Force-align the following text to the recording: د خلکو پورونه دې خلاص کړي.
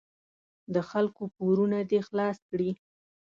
د 0.73 0.75
خلکو 0.89 1.23
پورونه 1.35 1.79
دې 1.89 1.99
خلاص 2.07 2.37
کړي. 2.49 2.71